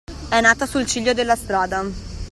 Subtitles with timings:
[0.29, 1.83] È nata sul ciglio della strada.